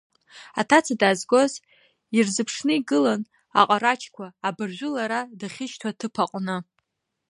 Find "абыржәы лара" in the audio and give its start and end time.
4.47-5.19